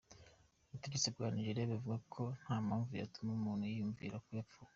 Ubutegetsi 0.67 1.07
bwa 1.15 1.27
Nigeria 1.35 1.71
buvuga 1.71 1.97
ko 2.13 2.21
ata 2.35 2.55
mpamvu 2.67 2.91
yotuma 3.01 3.31
umuntu 3.39 3.63
yiyumvira 3.65 4.15
ko 4.23 4.29
bapfuye. 4.37 4.69